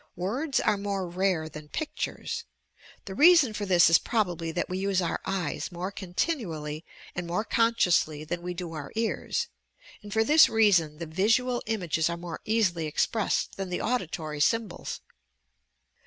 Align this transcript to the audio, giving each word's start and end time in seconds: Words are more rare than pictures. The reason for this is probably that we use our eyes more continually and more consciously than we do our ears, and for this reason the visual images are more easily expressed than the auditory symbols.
Words 0.15 0.59
are 0.59 0.77
more 0.79 1.07
rare 1.07 1.47
than 1.47 1.69
pictures. 1.69 2.45
The 3.05 3.13
reason 3.13 3.53
for 3.53 3.67
this 3.67 3.87
is 3.87 3.99
probably 3.99 4.51
that 4.51 4.67
we 4.67 4.79
use 4.79 4.99
our 4.99 5.21
eyes 5.25 5.71
more 5.71 5.91
continually 5.91 6.83
and 7.13 7.27
more 7.27 7.43
consciously 7.43 8.23
than 8.23 8.41
we 8.41 8.55
do 8.55 8.73
our 8.73 8.91
ears, 8.95 9.45
and 10.01 10.11
for 10.11 10.23
this 10.23 10.49
reason 10.49 10.97
the 10.97 11.05
visual 11.05 11.61
images 11.67 12.09
are 12.09 12.17
more 12.17 12.41
easily 12.45 12.87
expressed 12.87 13.57
than 13.57 13.69
the 13.69 13.79
auditory 13.81 14.39
symbols. 14.39 15.01